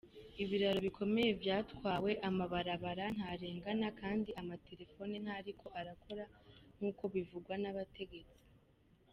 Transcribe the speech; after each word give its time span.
Ibiraro 0.43 0.79
bikomeye 0.87 1.29
vyatwawe, 1.41 2.11
amabarabara 2.29 3.05
ntarengana 3.15 3.87
kandi 4.01 4.29
amatelefone 4.41 5.15
ntariko 5.25 5.65
arakora, 5.79 6.23
nk’uko 6.77 7.03
bivugwa 7.13 7.55
n’abategetsi. 7.63 8.39